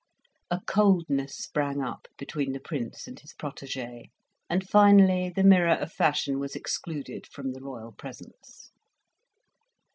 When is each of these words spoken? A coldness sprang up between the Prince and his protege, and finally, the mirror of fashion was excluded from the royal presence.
A 0.49 0.59
coldness 0.65 1.37
sprang 1.37 1.79
up 1.83 2.07
between 2.17 2.53
the 2.53 2.59
Prince 2.59 3.05
and 3.05 3.19
his 3.19 3.35
protege, 3.35 4.09
and 4.49 4.67
finally, 4.67 5.29
the 5.29 5.43
mirror 5.43 5.75
of 5.75 5.93
fashion 5.93 6.39
was 6.39 6.55
excluded 6.55 7.27
from 7.27 7.51
the 7.53 7.61
royal 7.61 7.91
presence. 7.91 8.71